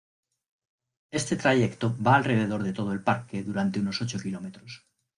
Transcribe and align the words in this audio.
Este 1.11 1.35
trayecto 1.35 1.95
va 2.01 2.15
alrededor 2.15 2.63
de 2.63 2.73
todo 2.73 2.91
el 2.91 3.03
parque 3.03 3.43
durante 3.43 3.79
unos 3.81 4.01
ocho 4.01 4.17
kilómetros. 4.17 4.87